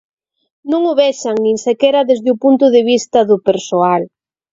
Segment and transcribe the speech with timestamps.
[0.71, 4.01] Non o vexan, nin sequera desde o punto do vista do persoal.